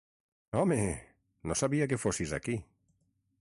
Home!, 0.61 0.77
no 1.51 1.59
sabia 1.61 1.89
que 1.93 2.01
fossis 2.05 2.35
aquí. 2.39 2.57